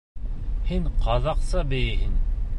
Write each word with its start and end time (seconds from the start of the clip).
Һин 0.69 0.89
ҡаҙаҡса 1.03 1.63
бейейһең. 1.75 2.19